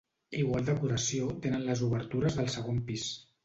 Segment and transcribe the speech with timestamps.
[0.43, 3.09] Igual decoració tenen les obertures del segon pis.